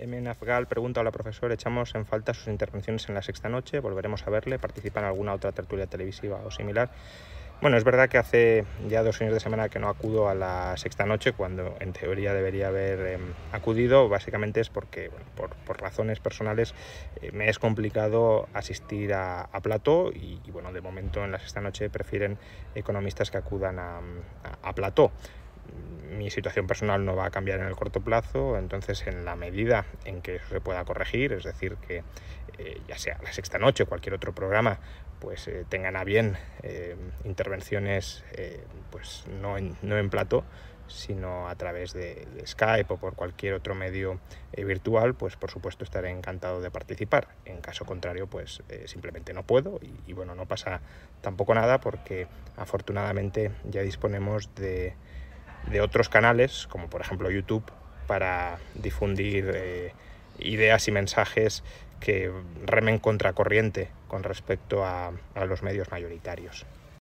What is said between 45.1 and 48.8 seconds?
pues por supuesto estaré encantado de participar. En caso contrario, pues